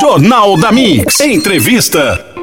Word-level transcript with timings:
Jornal 0.00 0.58
da 0.58 0.70
Mix. 0.70 1.20
Entrevista. 1.20 2.35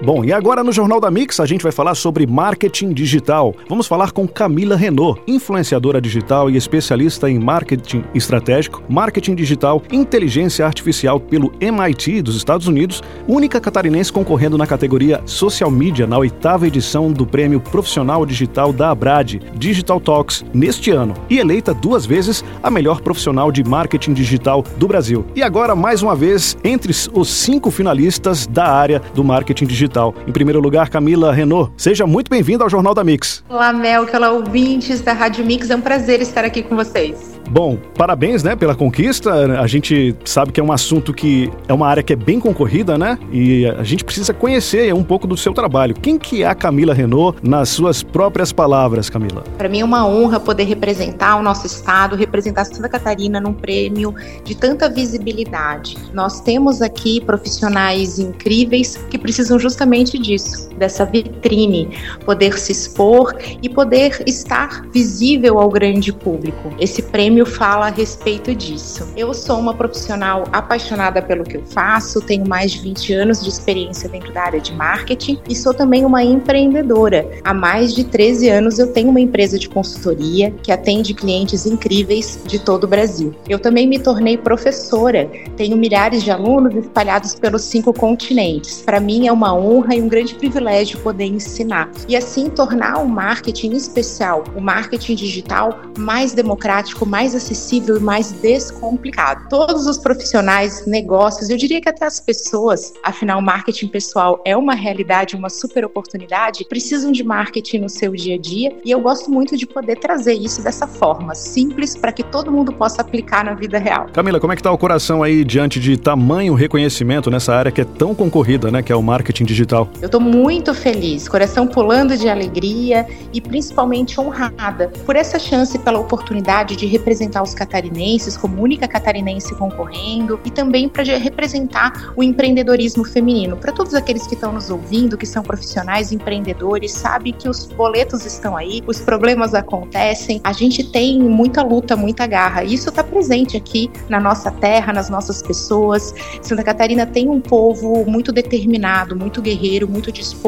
Bom, 0.00 0.24
e 0.24 0.32
agora 0.32 0.62
no 0.62 0.70
Jornal 0.70 1.00
da 1.00 1.10
Mix 1.10 1.40
a 1.40 1.46
gente 1.46 1.62
vai 1.64 1.72
falar 1.72 1.96
sobre 1.96 2.24
marketing 2.24 2.92
digital. 2.92 3.52
Vamos 3.68 3.88
falar 3.88 4.12
com 4.12 4.28
Camila 4.28 4.76
Renault, 4.76 5.20
influenciadora 5.26 6.00
digital 6.00 6.48
e 6.48 6.56
especialista 6.56 7.28
em 7.28 7.36
marketing 7.36 8.04
estratégico, 8.14 8.80
marketing 8.88 9.34
digital, 9.34 9.82
inteligência 9.90 10.64
artificial 10.64 11.18
pelo 11.18 11.52
MIT 11.60 12.22
dos 12.22 12.36
Estados 12.36 12.68
Unidos, 12.68 13.02
única 13.26 13.60
catarinense 13.60 14.12
concorrendo 14.12 14.56
na 14.56 14.68
categoria 14.68 15.20
Social 15.26 15.70
Media 15.70 16.06
na 16.06 16.16
oitava 16.16 16.68
edição 16.68 17.10
do 17.10 17.26
Prêmio 17.26 17.58
Profissional 17.58 18.24
Digital 18.24 18.72
da 18.72 18.90
Abrad 18.90 19.40
Digital 19.56 19.98
Talks 19.98 20.44
neste 20.54 20.92
ano 20.92 21.14
e 21.28 21.40
eleita 21.40 21.74
duas 21.74 22.06
vezes 22.06 22.44
a 22.62 22.70
melhor 22.70 23.00
profissional 23.00 23.50
de 23.50 23.64
marketing 23.64 24.12
digital 24.12 24.64
do 24.76 24.86
Brasil. 24.86 25.26
E 25.34 25.42
agora, 25.42 25.74
mais 25.74 26.04
uma 26.04 26.14
vez, 26.14 26.56
entre 26.62 26.92
os 26.92 27.28
cinco 27.28 27.68
finalistas 27.72 28.46
da 28.46 28.66
área 28.66 29.02
do 29.12 29.24
marketing 29.24 29.66
digital 29.66 29.87
digital. 29.88 30.14
Em 30.26 30.32
primeiro 30.32 30.60
lugar, 30.60 30.88
Camila 30.88 31.32
Renault. 31.32 31.72
Seja 31.76 32.06
muito 32.06 32.30
bem-vinda 32.30 32.62
ao 32.62 32.70
Jornal 32.70 32.94
da 32.94 33.02
Mix. 33.02 33.42
Olá, 33.48 33.72
Mel, 33.72 34.06
olá, 34.12 34.30
ouvintes 34.30 35.00
da 35.00 35.12
Rádio 35.12 35.44
Mix. 35.44 35.70
É 35.70 35.76
um 35.76 35.80
prazer 35.80 36.20
estar 36.20 36.44
aqui 36.44 36.62
com 36.62 36.76
vocês. 36.76 37.37
Bom, 37.50 37.78
parabéns, 37.96 38.42
né, 38.42 38.54
pela 38.54 38.74
conquista. 38.74 39.60
A 39.60 39.66
gente 39.66 40.14
sabe 40.24 40.52
que 40.52 40.60
é 40.60 40.62
um 40.62 40.70
assunto 40.70 41.14
que 41.14 41.50
é 41.66 41.72
uma 41.72 41.86
área 41.86 42.02
que 42.02 42.12
é 42.12 42.16
bem 42.16 42.38
concorrida, 42.38 42.98
né? 42.98 43.18
E 43.32 43.66
a 43.66 43.82
gente 43.82 44.04
precisa 44.04 44.34
conhecer 44.34 44.94
um 44.94 45.02
pouco 45.02 45.26
do 45.26 45.36
seu 45.36 45.52
trabalho. 45.52 45.94
Quem 45.94 46.18
que 46.18 46.42
é 46.42 46.46
a 46.46 46.54
Camila 46.54 46.92
Renault 46.92 47.38
nas 47.42 47.70
suas 47.70 48.02
próprias 48.02 48.52
palavras, 48.52 49.08
Camila? 49.08 49.44
Para 49.56 49.68
mim 49.68 49.80
é 49.80 49.84
uma 49.84 50.06
honra 50.06 50.38
poder 50.38 50.64
representar 50.64 51.36
o 51.36 51.42
nosso 51.42 51.66
estado, 51.66 52.16
representar 52.16 52.64
Santa 52.64 52.88
Catarina 52.88 53.40
num 53.40 53.52
prêmio 53.52 54.14
de 54.44 54.54
tanta 54.54 54.88
visibilidade. 54.88 55.96
Nós 56.12 56.40
temos 56.40 56.82
aqui 56.82 57.20
profissionais 57.20 58.18
incríveis 58.18 58.96
que 59.08 59.18
precisam 59.18 59.58
justamente 59.58 60.18
disso, 60.18 60.67
dessa 60.78 61.04
vitrine, 61.04 61.90
poder 62.24 62.58
se 62.58 62.72
expor 62.72 63.34
e 63.62 63.68
poder 63.68 64.22
estar 64.26 64.86
visível 64.90 65.58
ao 65.58 65.68
grande 65.68 66.12
público. 66.12 66.72
Esse 66.78 67.02
prêmio 67.02 67.44
fala 67.44 67.86
a 67.86 67.90
respeito 67.90 68.54
disso. 68.54 69.12
Eu 69.16 69.34
sou 69.34 69.58
uma 69.58 69.74
profissional 69.74 70.44
apaixonada 70.52 71.20
pelo 71.20 71.44
que 71.44 71.56
eu 71.56 71.64
faço, 71.66 72.20
tenho 72.20 72.46
mais 72.46 72.72
de 72.72 72.80
20 72.80 73.12
anos 73.12 73.42
de 73.42 73.48
experiência 73.48 74.08
dentro 74.08 74.32
da 74.32 74.42
área 74.42 74.60
de 74.60 74.72
marketing 74.72 75.40
e 75.48 75.54
sou 75.54 75.74
também 75.74 76.04
uma 76.04 76.22
empreendedora. 76.22 77.28
Há 77.44 77.52
mais 77.52 77.94
de 77.94 78.04
13 78.04 78.48
anos 78.48 78.78
eu 78.78 78.92
tenho 78.92 79.10
uma 79.10 79.20
empresa 79.20 79.58
de 79.58 79.68
consultoria 79.68 80.52
que 80.62 80.70
atende 80.70 81.12
clientes 81.14 81.66
incríveis 81.66 82.40
de 82.46 82.58
todo 82.58 82.84
o 82.84 82.88
Brasil. 82.88 83.34
Eu 83.48 83.58
também 83.58 83.86
me 83.86 83.98
tornei 83.98 84.36
professora, 84.36 85.30
tenho 85.56 85.76
milhares 85.76 86.22
de 86.22 86.30
alunos 86.30 86.74
espalhados 86.74 87.34
pelos 87.34 87.62
cinco 87.62 87.92
continentes. 87.92 88.82
Para 88.82 89.00
mim 89.00 89.26
é 89.26 89.32
uma 89.32 89.54
honra 89.54 89.94
e 89.94 90.00
um 90.00 90.08
grande 90.08 90.34
privilégio 90.34 90.67
poder 90.98 91.26
ensinar 91.26 91.90
e 92.08 92.16
assim 92.16 92.50
tornar 92.50 92.98
o 92.98 93.08
marketing 93.08 93.72
especial, 93.72 94.44
o 94.56 94.60
marketing 94.60 95.14
digital 95.14 95.78
mais 95.96 96.32
democrático, 96.32 97.06
mais 97.06 97.28
mais 97.28 97.34
acessível 97.34 97.96
e 97.96 98.00
mais 98.00 98.32
descomplicado. 98.32 99.48
Todos 99.50 99.86
os 99.86 99.98
profissionais, 99.98 100.86
negócios, 100.86 101.50
eu 101.50 101.56
diria 101.58 101.80
que 101.80 101.88
até 101.88 102.06
as 102.06 102.20
pessoas, 102.20 102.92
afinal, 103.02 103.42
marketing 103.42 103.88
pessoal 103.88 104.40
é 104.46 104.56
uma 104.56 104.74
realidade, 104.74 105.36
uma 105.36 105.50
super 105.50 105.84
oportunidade, 105.84 106.64
precisam 106.64 107.12
de 107.12 107.22
marketing 107.22 107.78
no 107.78 107.88
seu 107.88 108.12
dia 108.12 108.36
a 108.36 108.38
dia 108.38 108.76
e 108.84 108.90
eu 108.90 109.00
gosto 109.00 109.30
muito 109.30 109.56
de 109.56 109.66
poder 109.66 109.96
trazer 109.96 110.34
isso 110.34 110.62
dessa 110.62 110.86
forma, 110.86 111.34
simples, 111.34 111.96
para 111.96 112.12
que 112.12 112.22
todo 112.22 112.50
mundo 112.50 112.72
possa 112.72 113.02
aplicar 113.02 113.44
na 113.44 113.54
vida 113.54 113.78
real. 113.78 114.06
Camila, 114.12 114.40
como 114.40 114.52
é 114.52 114.56
que 114.56 114.60
está 114.60 114.72
o 114.72 114.78
coração 114.78 115.22
aí 115.22 115.44
diante 115.44 115.78
de 115.80 115.96
tamanho 115.96 116.54
reconhecimento 116.54 117.30
nessa 117.30 117.54
área 117.54 117.70
que 117.70 117.80
é 117.80 117.84
tão 117.84 118.14
concorrida, 118.14 118.70
né, 118.70 118.80
que 118.80 118.92
é 118.92 118.96
o 118.96 119.02
marketing 119.02 119.44
digital? 119.44 119.88
Eu 120.00 120.06
estou 120.06 120.20
muito 120.20 120.57
feliz, 120.74 121.28
coração 121.28 121.66
pulando 121.66 122.16
de 122.16 122.28
alegria 122.28 123.06
e 123.32 123.40
principalmente 123.40 124.20
honrada 124.20 124.88
por 125.06 125.14
essa 125.14 125.38
chance, 125.38 125.78
pela 125.78 125.98
oportunidade 125.98 126.74
de 126.74 126.84
representar 126.86 127.42
os 127.42 127.54
catarinenses 127.54 128.36
como 128.36 128.60
única 128.60 128.88
catarinense 128.88 129.54
concorrendo 129.54 130.40
e 130.44 130.50
também 130.50 130.88
para 130.88 131.04
representar 131.16 132.12
o 132.16 132.22
empreendedorismo 132.22 133.04
feminino. 133.04 133.56
Para 133.56 133.72
todos 133.72 133.94
aqueles 133.94 134.26
que 134.26 134.34
estão 134.34 134.52
nos 134.52 134.70
ouvindo, 134.70 135.16
que 135.16 135.26
são 135.26 135.42
profissionais 135.42 136.10
empreendedores, 136.12 136.92
sabe 136.92 137.32
que 137.32 137.48
os 137.48 137.64
boletos 137.66 138.26
estão 138.26 138.56
aí, 138.56 138.82
os 138.86 139.00
problemas 139.00 139.54
acontecem, 139.54 140.40
a 140.42 140.52
gente 140.52 140.90
tem 140.90 141.20
muita 141.20 141.62
luta, 141.62 141.96
muita 141.96 142.26
garra. 142.26 142.64
Isso 142.64 142.88
está 142.88 143.04
presente 143.04 143.56
aqui 143.56 143.90
na 144.08 144.18
nossa 144.18 144.50
terra, 144.50 144.92
nas 144.92 145.08
nossas 145.08 145.40
pessoas. 145.40 146.12
Santa 146.42 146.64
Catarina 146.64 147.06
tem 147.06 147.28
um 147.28 147.40
povo 147.40 148.04
muito 148.04 148.32
determinado, 148.32 149.14
muito 149.14 149.40
guerreiro, 149.40 149.88
muito 149.88 150.10
disposto 150.10 150.47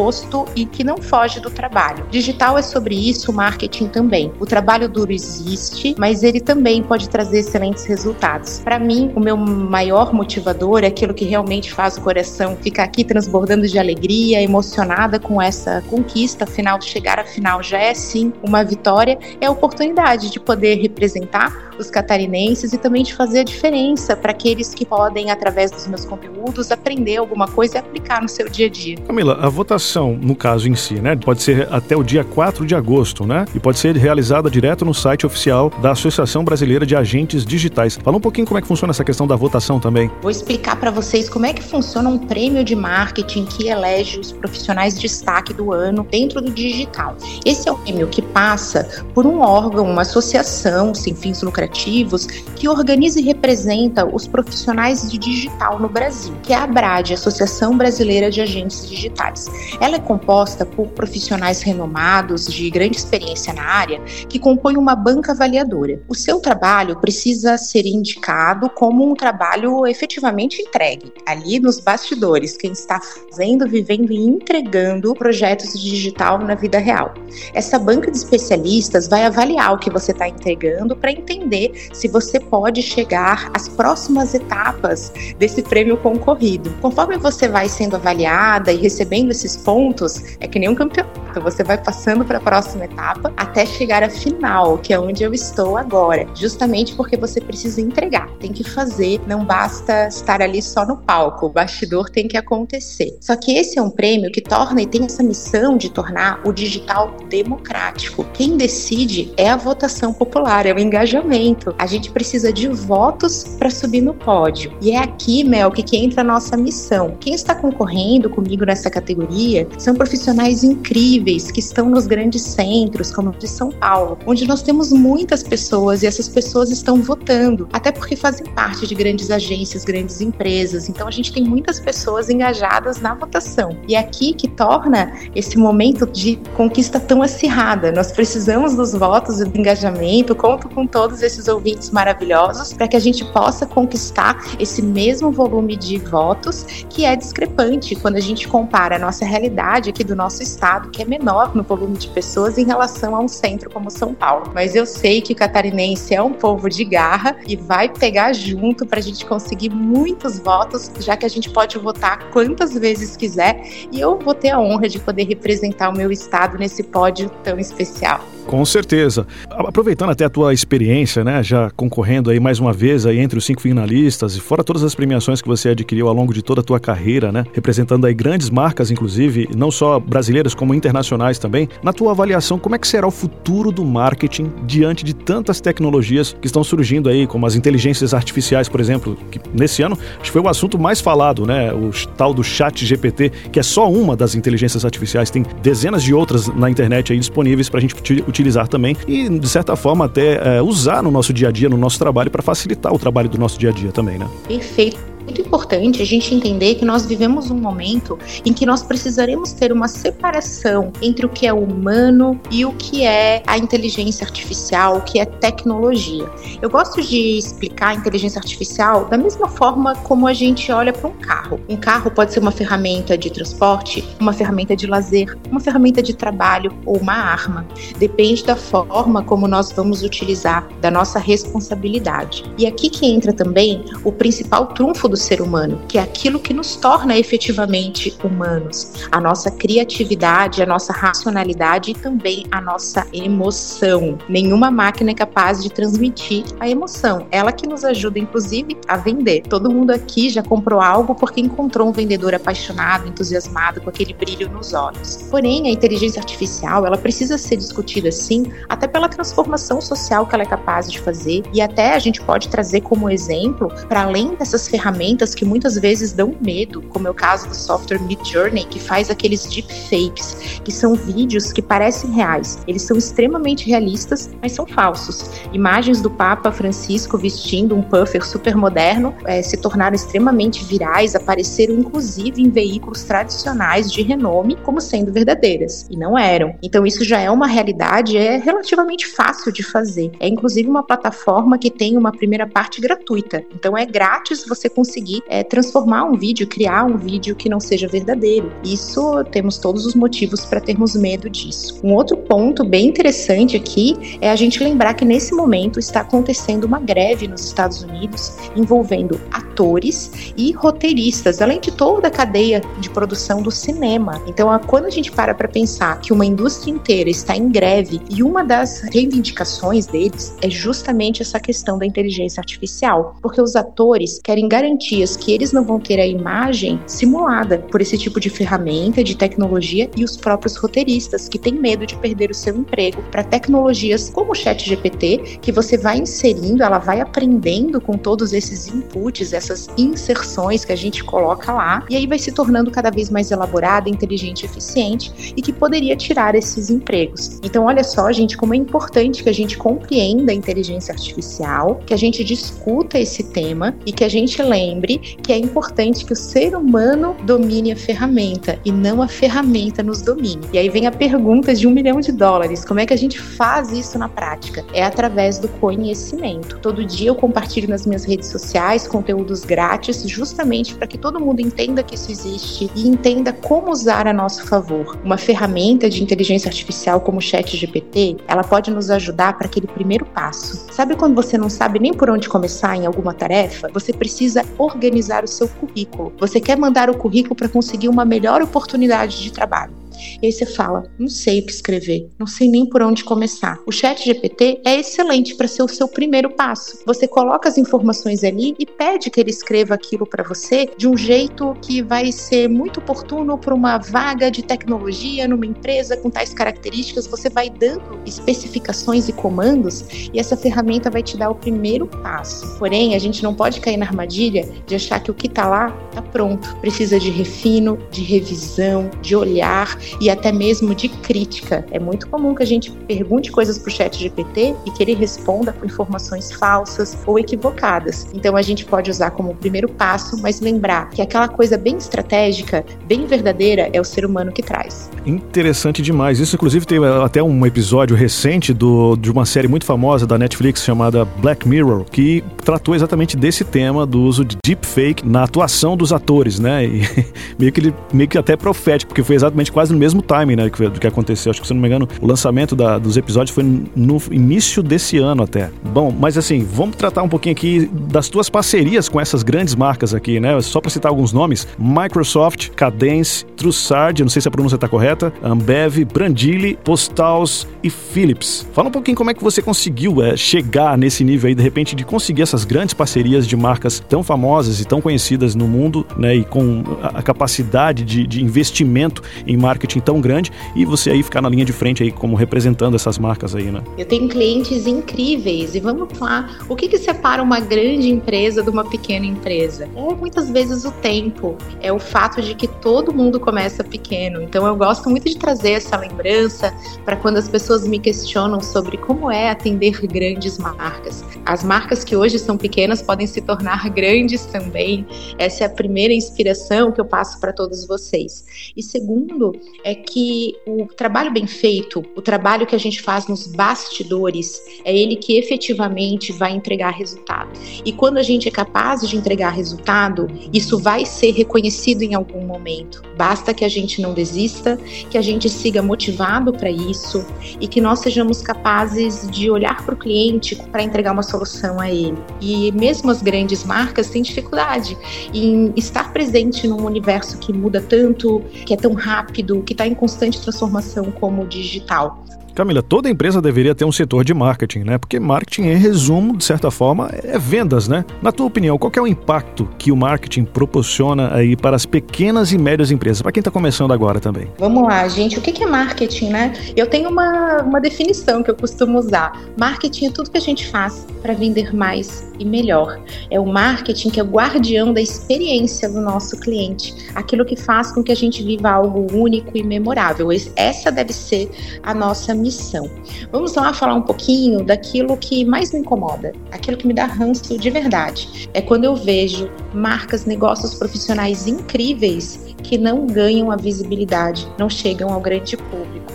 e 0.56 0.64
que 0.64 0.82
não 0.82 0.98
foge 0.98 1.40
do 1.40 1.50
trabalho. 1.50 2.06
Digital 2.10 2.58
é 2.58 2.62
sobre 2.62 2.94
isso, 2.94 3.32
marketing 3.32 3.88
também. 3.88 4.32
O 4.40 4.46
trabalho 4.46 4.88
duro 4.88 5.12
existe, 5.12 5.94
mas 5.98 6.22
ele 6.22 6.40
também 6.40 6.82
pode 6.82 7.08
trazer 7.08 7.40
excelentes 7.40 7.84
resultados. 7.84 8.60
Para 8.60 8.78
mim, 8.78 9.12
o 9.14 9.20
meu 9.20 9.36
maior 9.36 10.12
motivador, 10.12 10.84
é 10.84 10.86
aquilo 10.86 11.14
que 11.14 11.24
realmente 11.24 11.72
faz 11.72 11.96
o 11.96 12.00
coração 12.00 12.56
ficar 12.56 12.84
aqui 12.84 13.04
transbordando 13.04 13.66
de 13.66 13.78
alegria, 13.78 14.42
emocionada 14.42 15.18
com 15.18 15.40
essa 15.40 15.82
conquista, 15.88 16.44
afinal, 16.44 16.80
chegar 16.80 17.18
à 17.18 17.24
final 17.24 17.62
já 17.62 17.78
é 17.78 17.94
sim 17.94 18.32
uma 18.42 18.64
vitória, 18.64 19.18
é 19.40 19.46
a 19.46 19.50
oportunidade 19.50 20.30
de 20.30 20.40
poder 20.40 20.76
representar 20.76 21.70
os 21.80 21.90
catarinenses 21.90 22.72
e 22.72 22.78
também 22.78 23.02
de 23.02 23.14
fazer 23.14 23.40
a 23.40 23.44
diferença 23.44 24.14
para 24.14 24.32
aqueles 24.32 24.74
que 24.74 24.84
podem, 24.84 25.30
através 25.30 25.70
dos 25.70 25.86
meus 25.86 26.04
conteúdos, 26.04 26.70
aprender 26.70 27.16
alguma 27.16 27.48
coisa 27.48 27.76
e 27.76 27.78
aplicar 27.78 28.22
no 28.22 28.28
seu 28.28 28.48
dia 28.48 28.66
a 28.66 28.70
dia. 28.70 28.96
Camila, 29.06 29.38
a 29.40 29.48
votação, 29.48 29.89
no 29.98 30.34
caso 30.34 30.68
em 30.68 30.74
si, 30.74 30.94
né, 30.94 31.16
pode 31.16 31.42
ser 31.42 31.68
até 31.70 31.96
o 31.96 32.02
dia 32.02 32.24
4 32.24 32.66
de 32.66 32.74
agosto, 32.74 33.26
né? 33.26 33.44
E 33.54 33.60
pode 33.60 33.78
ser 33.78 33.96
realizada 33.96 34.50
direto 34.50 34.84
no 34.84 34.94
site 34.94 35.26
oficial 35.26 35.72
da 35.80 35.92
Associação 35.92 36.20
Associação 36.20 36.44
Brasileira 36.44 36.84
de 36.84 36.94
Agentes 36.94 37.44
Digitais. 37.44 37.96
Fala 38.02 38.16
um 38.16 38.20
pouquinho 38.20 38.46
como 38.46 38.58
é 38.58 38.62
que 38.62 38.68
funciona 38.68 38.90
essa 38.90 39.04
questão 39.04 39.26
da 39.26 39.36
votação 39.36 39.80
também. 39.80 40.10
Vou 40.20 40.30
explicar 40.30 40.76
para 40.76 40.90
vocês 40.90 41.28
como 41.28 41.46
é 41.46 41.52
que 41.52 41.62
funciona 41.62 42.08
um 42.08 42.18
prêmio 42.18 42.62
de 42.64 42.74
marketing 42.74 43.44
que 43.44 43.68
elege 43.68 44.18
os 44.18 44.32
profissionais 44.32 44.94
de 44.94 45.02
destaque 45.02 45.54
do 45.54 45.72
ano 45.72 46.06
dentro 46.10 46.40
do 46.40 46.50
digital. 46.50 47.16
Esse 47.44 47.68
é 47.68 47.72
o 47.72 47.78
prêmio 47.78 48.06
que 48.08 48.20
passa 48.20 49.04
por 49.14 49.26
um 49.26 49.40
órgão, 49.40 49.84
uma 49.84 50.02
associação 50.02 50.94
sem 50.94 51.14
fins 51.14 51.42
lucrativos 51.42 52.26
que 52.26 52.68
organiza 52.68 53.20
e 53.20 53.22
representa 53.22 54.04
os 54.04 54.26
profissionais 54.26 55.10
de 55.10 55.18
digital 55.18 55.78
no 55.78 55.88
Brasil, 55.88 56.34
que 56.42 56.52
é 56.52 56.56
a 56.56 56.64
ABRAD, 56.64 57.14
Associação 57.14 57.76
Brasileira 57.76 58.30
de 58.30 58.40
Agentes 58.40 58.88
Digitais. 58.88 59.46
Ela 59.80 59.96
é 59.96 60.00
composta 60.00 60.64
por 60.64 60.88
profissionais 60.88 61.62
renomados 61.62 62.46
de 62.46 62.70
grande 62.70 62.96
experiência 62.96 63.52
na 63.52 63.62
área 63.62 64.00
que 64.28 64.38
compõem 64.38 64.76
uma 64.76 64.96
banca 64.96 65.32
avaliadora. 65.32 66.00
O 66.08 66.14
seu 66.14 66.40
trabalho 66.40 66.96
precisa 66.96 67.58
ser 67.58 67.86
indicado 67.86 68.70
como 68.70 69.08
um 69.08 69.14
trabalho 69.14 69.86
efetivamente 69.86 70.62
entregue, 70.62 71.12
ali 71.26 71.60
nos 71.60 71.78
bastidores, 71.78 72.56
quem 72.56 72.72
está 72.72 73.00
fazendo, 73.00 73.68
vivendo 73.68 74.12
e 74.12 74.18
entregando 74.18 75.14
projetos 75.14 75.72
de 75.72 75.90
digital 75.90 76.38
na 76.38 76.54
vida 76.54 76.78
real. 76.78 77.14
Essa 77.52 77.78
banca 77.78 78.10
de 78.10 78.16
especialistas 78.16 79.08
vai 79.08 79.24
avaliar 79.24 79.74
o 79.74 79.78
que 79.78 79.90
você 79.90 80.12
está 80.12 80.28
entregando 80.28 80.96
para 80.96 81.12
entender 81.12 81.88
se 81.92 82.08
você 82.08 82.40
pode 82.40 82.82
chegar 82.82 83.50
às 83.54 83.68
próximas 83.68 84.34
etapas 84.34 85.12
desse 85.38 85.62
prêmio 85.62 85.96
concorrido. 85.96 86.70
Conforme 86.80 87.16
você 87.18 87.48
vai 87.48 87.68
sendo 87.68 87.96
avaliada 87.96 88.72
e 88.72 88.76
recebendo 88.76 89.30
esses 89.30 89.56
pontos, 89.60 90.36
é 90.40 90.46
que 90.46 90.58
nem 90.58 90.68
um 90.68 90.74
campeonato, 90.74 91.40
você 91.40 91.62
vai 91.62 91.78
passando 91.78 92.24
para 92.24 92.38
a 92.38 92.40
próxima 92.40 92.84
etapa 92.84 93.32
até 93.36 93.64
chegar 93.64 94.02
à 94.02 94.10
final, 94.10 94.78
que 94.78 94.92
é 94.92 94.98
onde 94.98 95.22
eu 95.22 95.32
estou 95.32 95.76
agora 95.76 96.26
justamente 96.34 96.94
porque 96.94 97.16
você 97.16 97.40
precisa 97.40 97.80
entregar, 97.80 98.28
tem 98.38 98.52
que 98.52 98.64
fazer, 98.64 99.20
não 99.26 99.44
basta 99.44 100.08
estar 100.08 100.42
ali 100.42 100.62
só 100.62 100.86
no 100.86 100.96
palco, 100.96 101.46
o 101.46 101.48
bastidor 101.50 102.10
tem 102.10 102.26
que 102.26 102.36
acontecer. 102.36 103.16
Só 103.20 103.36
que 103.36 103.56
esse 103.56 103.78
é 103.78 103.82
um 103.82 103.90
prêmio 103.90 104.30
que 104.30 104.40
torna 104.40 104.82
e 104.82 104.86
tem 104.86 105.04
essa 105.04 105.22
missão 105.22 105.76
de 105.76 105.90
tornar 105.90 106.40
o 106.44 106.52
digital 106.52 107.14
democrático. 107.28 108.24
Quem 108.32 108.56
decide 108.56 109.32
é 109.36 109.50
a 109.50 109.56
votação 109.56 110.12
popular, 110.12 110.66
é 110.66 110.72
o 110.72 110.78
engajamento. 110.78 111.74
A 111.78 111.86
gente 111.86 112.10
precisa 112.10 112.52
de 112.52 112.68
votos 112.68 113.44
para 113.58 113.70
subir 113.70 114.00
no 114.00 114.14
pódio. 114.14 114.72
E 114.80 114.92
é 114.92 114.98
aqui, 114.98 115.44
Mel, 115.44 115.70
que, 115.70 115.90
entra 115.96 116.20
a 116.20 116.24
nossa 116.24 116.56
missão. 116.56 117.16
Quem 117.18 117.34
está 117.34 117.54
concorrendo 117.54 118.30
comigo 118.30 118.64
nessa 118.64 118.88
categoria 118.88 119.49
são 119.78 119.94
profissionais 119.94 120.64
incríveis 120.64 121.50
que 121.50 121.60
estão 121.60 121.88
nos 121.88 122.06
grandes 122.06 122.42
centros, 122.42 123.10
como 123.10 123.30
o 123.30 123.32
de 123.32 123.48
São 123.48 123.70
Paulo, 123.70 124.18
onde 124.26 124.46
nós 124.46 124.62
temos 124.62 124.92
muitas 124.92 125.42
pessoas 125.42 126.02
e 126.02 126.06
essas 126.06 126.28
pessoas 126.28 126.70
estão 126.70 127.00
votando, 127.02 127.68
até 127.72 127.92
porque 127.92 128.16
fazem 128.16 128.46
parte 128.52 128.86
de 128.86 128.94
grandes 128.94 129.30
agências, 129.30 129.84
grandes 129.84 130.20
empresas. 130.20 130.88
Então 130.88 131.06
a 131.06 131.10
gente 131.10 131.32
tem 131.32 131.44
muitas 131.44 131.80
pessoas 131.80 132.30
engajadas 132.30 133.00
na 133.00 133.14
votação. 133.14 133.76
E 133.88 133.94
é 133.94 133.98
aqui 133.98 134.32
que 134.32 134.48
torna 134.48 135.12
esse 135.34 135.58
momento 135.58 136.06
de 136.06 136.36
conquista 136.56 136.98
tão 137.00 137.22
acirrada. 137.22 137.92
Nós 137.92 138.12
precisamos 138.12 138.74
dos 138.74 138.92
votos 138.92 139.40
e 139.40 139.44
do 139.44 139.58
engajamento. 139.58 140.34
Conto 140.34 140.68
com 140.68 140.86
todos 140.86 141.22
esses 141.22 141.48
ouvintes 141.48 141.90
maravilhosos 141.90 142.72
para 142.72 142.88
que 142.88 142.96
a 142.96 143.00
gente 143.00 143.24
possa 143.32 143.66
conquistar 143.66 144.36
esse 144.58 144.82
mesmo 144.82 145.30
volume 145.30 145.76
de 145.76 145.98
votos 145.98 146.64
que 146.88 147.04
é 147.04 147.14
discrepante 147.16 147.94
quando 147.96 148.16
a 148.16 148.20
gente 148.20 148.48
compara 148.48 148.96
a 148.96 148.98
nossa 148.98 149.24
realidade 149.24 149.39
aqui 149.46 150.04
do 150.04 150.16
nosso 150.16 150.42
estado, 150.42 150.90
que 150.90 151.02
é 151.02 151.04
menor 151.04 151.54
no 151.54 151.62
volume 151.62 151.96
de 151.96 152.08
pessoas 152.08 152.58
em 152.58 152.64
relação 152.64 153.14
a 153.14 153.20
um 153.20 153.28
centro 153.28 153.70
como 153.70 153.90
São 153.90 154.14
Paulo. 154.14 154.50
Mas 154.54 154.74
eu 154.74 154.84
sei 154.84 155.20
que 155.20 155.34
catarinense 155.34 156.14
é 156.14 156.22
um 156.22 156.32
povo 156.32 156.68
de 156.68 156.84
garra 156.84 157.36
e 157.46 157.56
vai 157.56 157.88
pegar 157.88 158.32
junto 158.32 158.86
para 158.86 158.98
a 158.98 159.02
gente 159.02 159.24
conseguir 159.24 159.70
muitos 159.70 160.38
votos, 160.38 160.90
já 160.98 161.16
que 161.16 161.24
a 161.24 161.30
gente 161.30 161.50
pode 161.50 161.78
votar 161.78 162.30
quantas 162.30 162.74
vezes 162.74 163.16
quiser 163.16 163.62
e 163.92 164.00
eu 164.00 164.18
vou 164.18 164.34
ter 164.34 164.50
a 164.50 164.60
honra 164.60 164.88
de 164.88 164.98
poder 164.98 165.24
representar 165.24 165.88
o 165.90 165.96
meu 165.96 166.10
estado 166.10 166.58
nesse 166.58 166.82
pódio 166.82 167.30
tão 167.42 167.58
especial. 167.58 168.20
Com 168.46 168.64
certeza. 168.64 169.26
Aproveitando 169.48 170.10
até 170.10 170.24
a 170.24 170.30
tua 170.30 170.52
experiência, 170.52 171.22
né, 171.22 171.42
já 171.42 171.70
concorrendo 171.76 172.30
aí 172.30 172.40
mais 172.40 172.58
uma 172.58 172.72
vez 172.72 173.06
aí 173.06 173.20
entre 173.20 173.38
os 173.38 173.44
cinco 173.44 173.60
finalistas 173.60 174.34
e 174.34 174.40
fora 174.40 174.64
todas 174.64 174.82
as 174.82 174.94
premiações 174.94 175.40
que 175.40 175.46
você 175.46 175.70
adquiriu 175.70 176.08
ao 176.08 176.14
longo 176.14 176.34
de 176.34 176.42
toda 176.42 176.60
a 176.60 176.64
tua 176.64 176.80
carreira, 176.80 177.30
né, 177.30 177.44
representando 177.52 178.06
aí 178.06 178.14
grandes 178.14 178.50
marcas, 178.50 178.90
inclusive, 178.90 179.48
não 179.56 179.70
só 179.70 180.00
brasileiras 180.00 180.54
como 180.54 180.74
internacionais 180.74 181.38
também. 181.38 181.68
Na 181.82 181.92
tua 181.92 182.10
avaliação, 182.10 182.58
como 182.58 182.74
é 182.74 182.78
que 182.78 182.88
será 182.88 183.06
o 183.06 183.10
futuro 183.10 183.70
do 183.70 183.84
marketing 183.84 184.50
diante 184.66 185.04
de 185.04 185.14
tantas 185.14 185.60
tecnologias 185.60 186.34
que 186.40 186.46
estão 186.46 186.64
surgindo 186.64 187.08
aí, 187.08 187.26
como 187.26 187.46
as 187.46 187.54
inteligências 187.54 188.12
artificiais, 188.12 188.68
por 188.68 188.80
exemplo, 188.80 189.16
que 189.30 189.40
nesse 189.54 189.82
ano 189.82 189.96
acho 190.14 190.24
que 190.24 190.30
foi 190.30 190.40
o 190.40 190.48
assunto 190.48 190.78
mais 190.78 191.00
falado, 191.00 191.46
né, 191.46 191.72
o 191.72 191.90
tal 192.16 192.34
do 192.34 192.42
Chat 192.42 192.84
GPT, 192.84 193.30
que 193.52 193.60
é 193.60 193.62
só 193.62 193.90
uma 193.90 194.16
das 194.16 194.34
inteligências 194.34 194.84
artificiais, 194.84 195.30
tem 195.30 195.44
dezenas 195.62 196.02
de 196.02 196.12
outras 196.12 196.48
na 196.48 196.68
internet 196.68 197.12
aí 197.12 197.18
disponíveis 197.18 197.68
para 197.68 197.78
a 197.78 197.80
gente 197.80 197.94
utilizar 198.30 198.66
também 198.68 198.96
e, 199.06 199.28
de 199.28 199.48
certa 199.48 199.76
forma, 199.76 200.06
até 200.06 200.56
é, 200.56 200.62
usar 200.62 201.02
no 201.02 201.10
nosso 201.10 201.32
dia 201.32 201.48
a 201.48 201.52
dia, 201.52 201.68
no 201.68 201.76
nosso 201.76 201.98
trabalho, 201.98 202.30
para 202.30 202.42
facilitar 202.42 202.92
o 202.92 202.98
trabalho 202.98 203.28
do 203.28 203.38
nosso 203.38 203.58
dia 203.58 203.70
a 203.70 203.72
dia 203.72 203.92
também, 203.92 204.18
né? 204.18 204.28
Perfeito 204.48 205.09
muito 205.24 205.40
importante 205.40 206.02
a 206.02 206.04
gente 206.04 206.34
entender 206.34 206.76
que 206.76 206.84
nós 206.84 207.06
vivemos 207.06 207.50
um 207.50 207.56
momento 207.56 208.18
em 208.44 208.52
que 208.52 208.64
nós 208.64 208.82
precisaremos 208.82 209.52
ter 209.52 209.72
uma 209.72 209.88
separação 209.88 210.92
entre 211.02 211.26
o 211.26 211.28
que 211.28 211.46
é 211.46 211.52
humano 211.52 212.40
e 212.50 212.64
o 212.64 212.72
que 212.72 213.04
é 213.04 213.42
a 213.46 213.58
inteligência 213.58 214.24
artificial, 214.24 214.98
o 214.98 215.02
que 215.02 215.18
é 215.18 215.24
tecnologia. 215.24 216.28
Eu 216.60 216.70
gosto 216.70 217.02
de 217.02 217.38
explicar 217.38 217.88
a 217.88 217.94
inteligência 217.94 218.38
artificial 218.38 219.06
da 219.06 219.16
mesma 219.16 219.48
forma 219.48 219.94
como 219.96 220.26
a 220.26 220.32
gente 220.32 220.70
olha 220.72 220.92
para 220.92 221.08
um 221.08 221.12
carro. 221.12 221.60
Um 221.68 221.76
carro 221.76 222.10
pode 222.10 222.32
ser 222.32 222.40
uma 222.40 222.50
ferramenta 222.50 223.16
de 223.16 223.30
transporte, 223.30 224.04
uma 224.18 224.32
ferramenta 224.32 224.74
de 224.74 224.86
lazer, 224.86 225.36
uma 225.50 225.60
ferramenta 225.60 226.02
de 226.02 226.14
trabalho 226.14 226.72
ou 226.86 226.96
uma 226.96 227.14
arma. 227.14 227.66
Depende 227.98 228.44
da 228.44 228.56
forma 228.56 229.22
como 229.22 229.46
nós 229.46 229.72
vamos 229.72 230.02
utilizar, 230.02 230.68
da 230.80 230.90
nossa 230.90 231.18
responsabilidade. 231.18 232.44
E 232.56 232.66
aqui 232.66 232.88
que 232.88 233.06
entra 233.06 233.32
também 233.32 233.84
o 234.04 234.12
principal 234.12 234.66
trunfo 234.68 235.08
do 235.10 235.16
ser 235.16 235.42
humano, 235.42 235.80
que 235.88 235.98
é 235.98 236.02
aquilo 236.02 236.38
que 236.38 236.54
nos 236.54 236.76
torna 236.76 237.18
efetivamente 237.18 238.16
humanos, 238.22 238.92
a 239.10 239.20
nossa 239.20 239.50
criatividade, 239.50 240.62
a 240.62 240.66
nossa 240.66 240.92
racionalidade 240.92 241.90
e 241.90 241.94
também 241.94 242.46
a 242.50 242.60
nossa 242.60 243.06
emoção. 243.12 244.18
Nenhuma 244.28 244.70
máquina 244.70 245.10
é 245.10 245.14
capaz 245.14 245.62
de 245.62 245.70
transmitir 245.70 246.44
a 246.60 246.68
emoção. 246.68 247.26
Ela 247.30 247.52
que 247.52 247.66
nos 247.66 247.84
ajuda, 247.84 248.18
inclusive, 248.18 248.76
a 248.86 248.96
vender. 248.96 249.42
Todo 249.42 249.70
mundo 249.70 249.90
aqui 249.90 250.30
já 250.30 250.42
comprou 250.42 250.80
algo 250.80 251.14
porque 251.14 251.40
encontrou 251.40 251.88
um 251.88 251.92
vendedor 251.92 252.34
apaixonado, 252.34 253.08
entusiasmado, 253.08 253.80
com 253.80 253.90
aquele 253.90 254.14
brilho 254.14 254.48
nos 254.48 254.72
olhos. 254.72 255.16
Porém, 255.30 255.66
a 255.66 255.70
inteligência 255.70 256.20
artificial, 256.20 256.86
ela 256.86 256.96
precisa 256.96 257.36
ser 257.36 257.56
discutida 257.56 258.12
sim, 258.12 258.44
até 258.68 258.86
pela 258.86 259.08
transformação 259.08 259.80
social 259.80 260.26
que 260.26 260.34
ela 260.34 260.44
é 260.44 260.46
capaz 260.46 260.90
de 260.90 261.00
fazer 261.00 261.42
e 261.52 261.60
até 261.60 261.94
a 261.94 261.98
gente 261.98 262.20
pode 262.22 262.48
trazer 262.48 262.82
como 262.82 263.10
exemplo, 263.10 263.68
para 263.88 264.02
além 264.02 264.34
dessas 264.34 264.68
ferramentas 264.68 264.99
ferramentas 265.00 265.34
que 265.34 265.44
muitas 265.44 265.76
vezes 265.76 266.12
dão 266.12 266.36
medo, 266.40 266.82
como 266.82 267.08
é 267.08 267.10
o 267.10 267.14
caso 267.14 267.48
do 267.48 267.54
software 267.56 268.00
Midjourney, 268.00 268.66
que 268.66 268.78
faz 268.78 269.10
aqueles 269.10 269.46
deepfakes, 269.46 270.60
que 270.62 270.70
são 270.70 270.94
vídeos 270.94 271.52
que 271.52 271.62
parecem 271.62 272.10
reais. 272.10 272.58
Eles 272.66 272.82
são 272.82 272.98
extremamente 272.98 273.66
realistas, 273.66 274.30
mas 274.42 274.52
são 274.52 274.66
falsos. 274.66 275.30
Imagens 275.52 276.02
do 276.02 276.10
Papa 276.10 276.52
Francisco 276.52 277.16
vestindo 277.16 277.74
um 277.74 277.82
puffer 277.82 278.24
super 278.24 278.54
moderno 278.54 279.14
é, 279.24 279.40
se 279.40 279.56
tornaram 279.56 279.94
extremamente 279.94 280.62
virais, 280.64 281.14
apareceram 281.14 281.74
inclusive 281.74 282.42
em 282.42 282.50
veículos 282.50 283.02
tradicionais 283.02 283.90
de 283.90 284.02
renome 284.02 284.56
como 284.56 284.80
sendo 284.80 285.12
verdadeiras, 285.12 285.86
e 285.90 285.96
não 285.96 286.18
eram. 286.18 286.54
Então 286.62 286.84
isso 286.86 287.04
já 287.04 287.18
é 287.20 287.30
uma 287.30 287.46
realidade, 287.46 288.18
é 288.18 288.36
relativamente 288.36 289.06
fácil 289.06 289.50
de 289.50 289.62
fazer. 289.62 290.12
É 290.20 290.28
inclusive 290.28 290.68
uma 290.68 290.82
plataforma 290.82 291.58
que 291.58 291.70
tem 291.70 291.96
uma 291.96 292.12
primeira 292.12 292.46
parte 292.46 292.80
gratuita. 292.80 293.42
Então 293.54 293.76
é 293.76 293.86
grátis 293.86 294.44
você 294.46 294.68
conseguir 294.68 294.89
conseguir 294.90 295.22
é, 295.28 295.44
transformar 295.44 296.04
um 296.04 296.16
vídeo, 296.16 296.48
criar 296.48 296.84
um 296.84 296.96
vídeo 296.96 297.36
que 297.36 297.48
não 297.48 297.60
seja 297.60 297.86
verdadeiro. 297.86 298.52
Isso 298.64 299.22
temos 299.30 299.56
todos 299.56 299.86
os 299.86 299.94
motivos 299.94 300.44
para 300.44 300.60
termos 300.60 300.96
medo 300.96 301.30
disso. 301.30 301.78
Um 301.84 301.94
outro 301.94 302.16
ponto 302.16 302.64
bem 302.64 302.88
interessante 302.88 303.56
aqui 303.56 304.18
é 304.20 304.30
a 304.30 304.34
gente 304.34 304.62
lembrar 304.62 304.94
que 304.94 305.04
nesse 305.04 305.32
momento 305.32 305.78
está 305.78 306.00
acontecendo 306.00 306.64
uma 306.64 306.80
greve 306.80 307.28
nos 307.28 307.44
Estados 307.44 307.82
Unidos 307.82 308.32
envolvendo 308.56 309.20
atores 309.30 310.32
e 310.36 310.50
roteiristas, 310.52 311.40
além 311.40 311.60
de 311.60 311.70
toda 311.70 312.08
a 312.08 312.10
cadeia 312.10 312.60
de 312.80 312.90
produção 312.90 313.42
do 313.42 313.50
cinema. 313.50 314.20
Então, 314.26 314.48
quando 314.66 314.86
a 314.86 314.90
gente 314.90 315.12
para 315.12 315.34
para 315.34 315.46
pensar 315.46 316.00
que 316.00 316.12
uma 316.12 316.26
indústria 316.26 316.72
inteira 316.72 317.08
está 317.08 317.36
em 317.36 317.48
greve 317.48 318.00
e 318.10 318.22
uma 318.22 318.42
das 318.42 318.80
reivindicações 318.92 319.86
deles 319.86 320.34
é 320.42 320.50
justamente 320.50 321.22
essa 321.22 321.38
questão 321.38 321.78
da 321.78 321.86
inteligência 321.86 322.40
artificial, 322.40 323.16
porque 323.22 323.40
os 323.40 323.54
atores 323.54 324.20
querem 324.24 324.48
garantir 324.48 324.79
garantias 324.80 325.16
que 325.16 325.32
eles 325.32 325.52
não 325.52 325.62
vão 325.62 325.78
ter 325.78 326.00
a 326.00 326.06
imagem 326.06 326.80
simulada 326.86 327.58
por 327.58 327.82
esse 327.82 327.98
tipo 327.98 328.18
de 328.18 328.30
ferramenta, 328.30 329.04
de 329.04 329.14
tecnologia 329.14 329.90
e 329.94 330.02
os 330.02 330.16
próprios 330.16 330.56
roteiristas 330.56 331.28
que 331.28 331.38
têm 331.38 331.52
medo 331.52 331.84
de 331.84 331.94
perder 331.96 332.30
o 332.30 332.34
seu 332.34 332.56
emprego 332.56 333.02
para 333.10 333.22
tecnologias 333.22 334.08
como 334.08 334.32
o 334.32 334.34
Chat 334.34 334.66
GPT, 334.66 335.38
que 335.42 335.52
você 335.52 335.76
vai 335.76 335.98
inserindo, 335.98 336.62
ela 336.62 336.78
vai 336.78 337.00
aprendendo 337.00 337.80
com 337.80 337.98
todos 337.98 338.32
esses 338.32 338.68
inputs, 338.68 339.34
essas 339.34 339.68
inserções 339.76 340.64
que 340.64 340.72
a 340.72 340.76
gente 340.76 341.04
coloca 341.04 341.52
lá, 341.52 341.84
e 341.90 341.96
aí 341.96 342.06
vai 342.06 342.18
se 342.18 342.32
tornando 342.32 342.70
cada 342.70 342.90
vez 342.90 343.10
mais 343.10 343.30
elaborada, 343.30 343.90
inteligente, 343.90 344.46
eficiente 344.46 345.34
e 345.36 345.42
que 345.42 345.52
poderia 345.52 345.94
tirar 345.94 346.34
esses 346.34 346.70
empregos. 346.70 347.38
Então, 347.42 347.66
olha 347.66 347.84
só, 347.84 348.10
gente, 348.12 348.36
como 348.36 348.54
é 348.54 348.56
importante 348.56 349.22
que 349.22 349.28
a 349.28 349.34
gente 349.34 349.58
compreenda 349.58 350.32
a 350.32 350.34
inteligência 350.34 350.92
artificial, 350.92 351.80
que 351.86 351.92
a 351.92 351.98
gente 351.98 352.24
discuta 352.24 352.98
esse 352.98 353.24
tema 353.24 353.76
e 353.84 353.92
que 353.92 354.04
a 354.04 354.08
gente 354.08 354.42
lembre 354.42 354.69
lembre 354.70 354.98
que 354.98 355.32
é 355.32 355.38
importante 355.38 356.04
que 356.04 356.12
o 356.12 356.16
ser 356.16 356.54
humano 356.54 357.16
domine 357.24 357.72
a 357.72 357.76
ferramenta 357.76 358.58
e 358.64 358.70
não 358.70 359.02
a 359.02 359.08
ferramenta 359.08 359.82
nos 359.82 360.02
domine. 360.02 360.40
E 360.52 360.58
aí 360.58 360.68
vem 360.68 360.86
a 360.86 360.92
pergunta 360.92 361.54
de 361.54 361.66
um 361.66 361.70
milhão 361.70 362.00
de 362.00 362.12
dólares: 362.12 362.64
como 362.64 362.80
é 362.80 362.86
que 362.86 362.94
a 362.94 362.98
gente 362.98 363.20
faz 363.20 363.72
isso 363.72 363.98
na 363.98 364.08
prática? 364.08 364.64
É 364.72 364.84
através 364.84 365.38
do 365.38 365.48
conhecimento. 365.48 366.58
Todo 366.60 366.84
dia 366.84 367.08
eu 367.08 367.14
compartilho 367.14 367.68
nas 367.68 367.86
minhas 367.86 368.04
redes 368.04 368.28
sociais 368.28 368.86
conteúdos 368.86 369.44
grátis, 369.44 370.02
justamente 370.08 370.74
para 370.74 370.86
que 370.86 370.98
todo 370.98 371.20
mundo 371.20 371.40
entenda 371.40 371.82
que 371.82 371.94
isso 371.94 372.10
existe 372.10 372.70
e 372.74 372.86
entenda 372.86 373.32
como 373.32 373.70
usar 373.70 374.06
a 374.06 374.12
nosso 374.12 374.44
favor. 374.46 374.98
Uma 375.04 375.18
ferramenta 375.18 375.88
de 375.88 376.02
inteligência 376.02 376.48
artificial 376.48 377.00
como 377.00 377.18
o 377.18 377.22
Chat 377.22 377.56
GPT, 377.56 378.16
ela 378.28 378.44
pode 378.44 378.70
nos 378.70 378.90
ajudar 378.90 379.36
para 379.36 379.46
aquele 379.46 379.66
primeiro 379.66 380.04
passo. 380.04 380.66
Sabe 380.80 380.96
quando 380.96 381.14
você 381.14 381.36
não 381.36 381.50
sabe 381.50 381.78
nem 381.78 381.92
por 381.92 382.08
onde 382.08 382.26
começar 382.26 382.74
em 382.74 382.86
alguma 382.86 383.12
tarefa? 383.12 383.68
Você 383.74 383.92
precisa 383.92 384.46
organizar 384.56 385.22
o 385.22 385.28
seu 385.28 385.46
currículo. 385.46 386.10
Você 386.18 386.40
quer 386.40 386.56
mandar 386.56 386.88
o 386.88 386.96
currículo 386.96 387.34
para 387.34 387.50
conseguir 387.50 387.90
uma 387.90 388.02
melhor 388.02 388.40
oportunidade 388.40 389.22
de 389.22 389.30
trabalho. 389.30 389.74
E 390.22 390.26
aí 390.26 390.32
você 390.32 390.46
fala: 390.46 390.84
não 390.98 391.08
sei 391.08 391.40
o 391.40 391.46
que 391.46 391.52
escrever, 391.52 392.08
não 392.18 392.26
sei 392.26 392.48
nem 392.48 392.66
por 392.66 392.82
onde 392.82 393.04
começar. 393.04 393.58
O 393.66 393.72
Chat 393.72 394.04
GPT 394.04 394.60
é 394.64 394.80
excelente 394.80 395.34
para 395.34 395.48
ser 395.48 395.62
o 395.62 395.68
seu 395.68 395.88
primeiro 395.88 396.30
passo. 396.30 396.78
Você 396.86 397.06
coloca 397.06 397.48
as 397.48 397.58
informações 397.58 398.24
ali 398.24 398.54
e 398.58 398.66
pede 398.66 399.10
que 399.10 399.20
ele 399.20 399.30
escreva 399.30 399.74
aquilo 399.74 400.06
para 400.06 400.22
você 400.22 400.68
de 400.76 400.88
um 400.88 400.96
jeito 400.96 401.54
que 401.62 401.82
vai 401.82 402.12
ser 402.12 402.48
muito 402.48 402.80
oportuno 402.80 403.38
para 403.38 403.54
uma 403.54 403.78
vaga 403.78 404.30
de 404.30 404.42
tecnologia 404.42 405.26
numa 405.28 405.46
empresa 405.46 405.96
com 405.96 406.10
tais 406.10 406.32
características. 406.32 407.06
Você 407.06 407.28
vai 407.28 407.50
dando 407.50 408.00
especificações 408.06 409.08
e 409.08 409.12
comandos 409.12 409.84
e 410.12 410.18
essa 410.18 410.36
ferramenta 410.36 410.90
vai 410.90 411.02
te 411.02 411.16
dar 411.16 411.30
o 411.30 411.34
primeiro 411.34 411.86
passo. 411.86 412.58
Porém, 412.58 412.94
a 412.94 412.98
gente 412.98 413.22
não 413.22 413.34
pode 413.34 413.60
cair 413.60 413.76
na 413.76 413.86
armadilha 413.86 414.48
de 414.66 414.74
achar 414.74 415.00
que 415.00 415.10
o 415.10 415.14
que 415.14 415.26
está 415.26 415.48
lá 415.48 415.76
está 415.88 416.02
pronto. 416.02 416.56
Precisa 416.56 416.98
de 416.98 417.10
refino, 417.10 417.78
de 417.90 418.02
revisão, 418.02 418.90
de 419.00 419.14
olhar 419.16 419.78
e 420.00 420.10
até 420.10 420.32
mesmo 420.32 420.74
de 420.74 420.88
crítica. 420.88 421.64
É 421.70 421.78
muito 421.78 422.08
comum 422.08 422.34
que 422.34 422.42
a 422.42 422.46
gente 422.46 422.70
pergunte 422.70 423.30
coisas 423.30 423.58
para 423.58 423.68
o 423.68 423.72
chat 423.72 423.98
GPT 423.98 424.54
e 424.66 424.70
que 424.70 424.82
ele 424.82 424.94
responda 424.94 425.52
com 425.52 425.64
informações 425.64 426.32
falsas 426.32 426.98
ou 427.06 427.18
equivocadas. 427.18 428.06
Então 428.12 428.36
a 428.36 428.42
gente 428.42 428.64
pode 428.64 428.90
usar 428.90 429.10
como 429.12 429.34
primeiro 429.34 429.68
passo, 429.68 430.20
mas 430.20 430.40
lembrar 430.40 430.90
que 430.90 431.02
aquela 431.02 431.28
coisa 431.28 431.56
bem 431.56 431.76
estratégica, 431.76 432.64
bem 432.86 433.06
verdadeira, 433.06 433.70
é 433.72 433.80
o 433.80 433.84
ser 433.84 434.04
humano 434.04 434.32
que 434.32 434.42
traz. 434.42 434.90
Interessante 435.06 435.82
demais. 435.82 436.20
Isso, 436.20 436.36
inclusive, 436.36 436.66
tem 436.66 436.78
até 436.84 437.22
um 437.22 437.46
episódio 437.46 437.96
recente 437.96 438.52
do, 438.52 438.96
de 438.96 439.10
uma 439.10 439.24
série 439.24 439.48
muito 439.48 439.64
famosa 439.64 440.06
da 440.06 440.18
Netflix 440.18 440.62
chamada 440.62 441.04
Black 441.04 441.48
Mirror, 441.48 441.84
que 441.84 442.22
tratou 442.44 442.74
exatamente 442.74 443.16
desse 443.16 443.44
tema 443.44 443.86
do 443.86 444.00
uso 444.02 444.24
de 444.24 444.36
deepfake 444.44 445.06
na 445.06 445.24
atuação 445.24 445.76
dos 445.76 445.92
atores, 445.92 446.38
né? 446.38 446.64
E 446.64 446.82
meio 447.38 447.52
que 447.52 447.74
meio 447.92 448.08
que 448.08 448.18
até 448.18 448.36
profético, 448.36 448.90
porque 448.90 449.02
foi 449.02 449.16
exatamente 449.16 449.50
quase 449.52 449.72
no 449.72 449.78
mesmo 449.80 450.02
timing, 450.02 450.36
né, 450.36 450.44
do 450.44 450.78
que 450.78 450.86
aconteceu. 450.86 451.30
Acho 451.30 451.40
que 451.40 451.46
se 451.46 451.54
não 451.54 451.60
me 451.60 451.66
engano, 451.66 451.88
o 452.00 452.06
lançamento 452.06 452.54
da, 452.54 452.78
dos 452.78 452.98
episódios 452.98 453.34
foi 453.34 453.42
no 453.74 454.00
início 454.10 454.62
desse 454.62 454.98
ano 454.98 455.22
até. 455.22 455.50
Bom, 455.72 455.90
mas 455.90 456.18
assim, 456.18 456.44
vamos 456.44 456.76
tratar 456.76 457.02
um 457.02 457.08
pouquinho 457.08 457.32
aqui 457.32 457.70
das 457.90 458.08
tuas 458.08 458.28
parcerias 458.28 458.88
com 458.88 459.00
essas 459.00 459.22
grandes 459.22 459.54
marcas 459.54 459.94
aqui, 459.94 460.20
né? 460.20 460.38
Só 460.42 460.60
para 460.60 460.70
citar 460.70 460.90
alguns 460.90 461.12
nomes: 461.12 461.48
Microsoft, 461.58 462.50
Cadence, 462.50 463.24
Trussard, 463.36 464.02
não 464.02 464.10
sei 464.10 464.20
se 464.20 464.28
a 464.28 464.30
pronúncia 464.30 464.56
está 464.56 464.68
correta, 464.68 465.12
Ambev, 465.22 465.84
Brandili, 465.92 466.58
Postals 466.62 467.46
e 467.62 467.70
Philips. 467.70 468.46
Fala 468.52 468.68
um 468.68 468.72
pouquinho 468.72 468.96
como 468.96 469.10
é 469.10 469.14
que 469.14 469.22
você 469.22 469.40
conseguiu 469.40 470.02
é, 470.02 470.16
chegar 470.16 470.76
nesse 470.76 471.02
nível 471.02 471.28
aí, 471.28 471.34
de 471.34 471.42
repente, 471.42 471.74
de 471.74 471.84
conseguir 471.84 472.22
essas 472.22 472.44
grandes 472.44 472.74
parcerias 472.74 473.26
de 473.26 473.36
marcas 473.36 473.80
tão 473.80 474.02
famosas 474.02 474.60
e 474.60 474.64
tão 474.66 474.80
conhecidas 474.80 475.34
no 475.34 475.48
mundo, 475.48 475.86
né? 475.96 476.14
E 476.16 476.24
com 476.24 476.62
a 476.82 477.02
capacidade 477.02 477.82
de, 477.82 478.06
de 478.06 478.22
investimento 478.22 479.02
em 479.26 479.36
marketing 479.36 479.69
tão 479.78 480.00
grande 480.00 480.32
e 480.56 480.64
você 480.64 480.90
aí 480.90 481.02
ficar 481.02 481.20
na 481.20 481.28
linha 481.28 481.44
de 481.44 481.52
frente 481.52 481.82
aí 481.82 481.92
como 481.92 482.16
representando 482.16 482.76
essas 482.76 482.98
marcas 482.98 483.34
aí, 483.34 483.50
né? 483.50 483.62
Eu 483.76 483.84
tenho 483.84 484.08
clientes 484.08 484.66
incríveis 484.66 485.54
e 485.54 485.60
vamos 485.60 485.98
lá, 485.98 486.30
o 486.48 486.56
que 486.56 486.66
que 486.66 486.78
separa 486.78 487.22
uma 487.22 487.40
grande 487.40 487.90
empresa 487.90 488.42
de 488.42 488.48
uma 488.48 488.64
pequena 488.64 489.04
empresa? 489.04 489.68
É 489.76 489.94
muitas 489.94 490.30
vezes 490.30 490.64
o 490.64 490.70
tempo, 490.70 491.36
é 491.60 491.70
o 491.70 491.78
fato 491.78 492.22
de 492.22 492.34
que 492.34 492.46
todo 492.46 492.94
mundo 492.94 493.20
começa 493.20 493.62
pequeno. 493.62 494.22
Então 494.22 494.46
eu 494.46 494.56
gosto 494.56 494.88
muito 494.88 495.04
de 495.04 495.18
trazer 495.18 495.52
essa 495.52 495.76
lembrança 495.76 496.54
para 496.86 496.96
quando 496.96 497.18
as 497.18 497.28
pessoas 497.28 497.66
me 497.66 497.78
questionam 497.78 498.40
sobre 498.40 498.78
como 498.78 499.10
é 499.10 499.30
atender 499.30 499.86
grandes 499.86 500.38
marcas. 500.38 501.04
As 501.26 501.44
marcas 501.44 501.84
que 501.84 501.96
hoje 501.96 502.18
são 502.18 502.38
pequenas 502.38 502.80
podem 502.80 503.06
se 503.06 503.20
tornar 503.20 503.68
grandes 503.68 504.24
também. 504.26 504.86
Essa 505.18 505.44
é 505.44 505.46
a 505.46 505.50
primeira 505.50 505.92
inspiração 505.92 506.72
que 506.72 506.80
eu 506.80 506.84
passo 506.84 507.18
para 507.20 507.32
todos 507.32 507.66
vocês. 507.66 508.24
E 508.56 508.62
segundo, 508.62 509.34
é 509.64 509.74
que 509.74 510.34
o 510.46 510.66
trabalho 510.66 511.12
bem 511.12 511.26
feito, 511.26 511.84
o 511.94 512.02
trabalho 512.02 512.46
que 512.46 512.54
a 512.54 512.58
gente 512.58 512.80
faz 512.82 513.06
nos 513.06 513.26
bastidores, 513.26 514.40
é 514.64 514.76
ele 514.76 514.96
que 514.96 515.16
efetivamente 515.16 516.12
vai 516.12 516.32
entregar 516.32 516.70
resultado. 516.70 517.30
E 517.64 517.72
quando 517.72 517.98
a 517.98 518.02
gente 518.02 518.28
é 518.28 518.30
capaz 518.30 518.88
de 518.88 518.96
entregar 518.96 519.30
resultado, 519.30 520.08
isso 520.32 520.58
vai 520.58 520.84
ser 520.86 521.12
reconhecido 521.12 521.82
em 521.82 521.94
algum 521.94 522.24
momento. 522.24 522.82
Basta 522.96 523.32
que 523.32 523.44
a 523.44 523.48
gente 523.48 523.80
não 523.80 523.94
desista, 523.94 524.58
que 524.90 524.98
a 524.98 525.02
gente 525.02 525.28
siga 525.28 525.62
motivado 525.62 526.32
para 526.32 526.50
isso 526.50 527.04
e 527.40 527.46
que 527.46 527.60
nós 527.60 527.80
sejamos 527.80 528.20
capazes 528.22 529.08
de 529.10 529.30
olhar 529.30 529.64
para 529.64 529.74
o 529.74 529.78
cliente 529.78 530.36
para 530.50 530.62
entregar 530.62 530.92
uma 530.92 531.02
solução 531.02 531.60
a 531.60 531.70
ele. 531.70 531.98
E 532.20 532.52
mesmo 532.52 532.90
as 532.90 533.02
grandes 533.02 533.44
marcas 533.44 533.88
têm 533.88 534.02
dificuldade 534.02 534.76
em 535.12 535.52
estar 535.56 535.92
presente 535.92 536.46
num 536.46 536.64
universo 536.64 537.18
que 537.18 537.32
muda 537.32 537.60
tanto, 537.60 538.20
que 538.44 538.54
é 538.54 538.56
tão 538.56 538.74
rápido, 538.74 539.39
que 539.42 539.52
está 539.52 539.66
em 539.66 539.74
constante 539.74 540.20
transformação 540.20 540.90
como 540.90 541.26
digital. 541.26 542.04
Camila, 542.40 542.62
toda 542.62 542.88
empresa 542.88 543.20
deveria 543.20 543.54
ter 543.54 543.66
um 543.66 543.70
setor 543.70 544.02
de 544.02 544.14
marketing, 544.14 544.60
né? 544.60 544.78
Porque 544.78 544.98
marketing, 544.98 545.42
em 545.42 545.56
resumo, 545.56 546.16
de 546.16 546.24
certa 546.24 546.50
forma, 546.50 546.88
é 546.90 547.18
vendas, 547.18 547.68
né? 547.68 547.84
Na 548.00 548.10
tua 548.10 548.24
opinião, 548.24 548.56
qual 548.56 548.72
é 548.74 548.80
o 548.80 548.86
impacto 548.86 549.46
que 549.58 549.70
o 549.70 549.76
marketing 549.76 550.24
proporciona 550.24 551.14
aí 551.14 551.36
para 551.36 551.54
as 551.54 551.66
pequenas 551.66 552.32
e 552.32 552.38
médias 552.38 552.70
empresas, 552.70 553.02
para 553.02 553.12
quem 553.12 553.20
está 553.20 553.30
começando 553.30 553.74
agora 553.74 554.00
também? 554.00 554.26
Vamos 554.38 554.62
lá, 554.62 554.88
gente. 554.88 555.18
O 555.18 555.20
que 555.20 555.44
é 555.44 555.46
marketing, 555.46 556.08
né? 556.08 556.32
Eu 556.56 556.66
tenho 556.66 556.88
uma, 556.88 557.42
uma 557.42 557.60
definição 557.60 558.22
que 558.22 558.30
eu 558.30 558.34
costumo 558.34 558.78
usar. 558.78 559.12
Marketing 559.38 559.88
é 559.88 559.90
tudo 559.90 560.10
que 560.10 560.16
a 560.16 560.22
gente 560.22 560.48
faz 560.48 560.86
para 561.02 561.12
vender 561.12 561.54
mais 561.54 562.10
e 562.18 562.24
melhor. 562.24 562.80
É 563.10 563.20
o 563.20 563.26
marketing 563.26 563.90
que 563.90 564.00
é 564.00 564.02
o 564.02 564.06
guardião 564.06 564.72
da 564.72 564.80
experiência 564.80 565.68
do 565.68 565.82
nosso 565.82 566.18
cliente, 566.18 566.74
aquilo 566.94 567.22
que 567.22 567.36
faz 567.36 567.70
com 567.70 567.82
que 567.82 567.92
a 567.92 567.96
gente 567.96 568.22
viva 568.22 568.48
algo 568.48 568.86
único 568.96 569.36
e 569.36 569.42
memorável. 569.42 570.08
Essa 570.34 570.72
deve 570.72 570.94
ser 570.94 571.30
a 571.62 571.74
nossa 571.74 572.14
missão 572.14 572.29
missão. 572.30 572.70
Vamos 573.10 573.34
lá 573.34 573.52
falar 573.52 573.74
um 573.74 573.82
pouquinho 573.82 574.44
daquilo 574.44 574.96
que 574.96 575.24
mais 575.24 575.52
me 575.52 575.58
incomoda, 575.58 576.12
aquilo 576.30 576.56
que 576.56 576.66
me 576.66 576.72
dá 576.72 576.86
ranço 576.86 577.36
de 577.36 577.50
verdade. 577.50 578.30
É 578.32 578.40
quando 578.40 578.64
eu 578.64 578.76
vejo 578.76 579.28
marcas, 579.52 580.04
negócios 580.04 580.54
profissionais 580.54 581.26
incríveis 581.26 582.34
que 582.42 582.56
não 582.56 582.86
ganham 582.86 583.30
a 583.30 583.36
visibilidade, 583.36 584.26
não 584.38 584.48
chegam 584.48 584.92
ao 584.92 585.00
grande 585.00 585.36
público. 585.36 585.89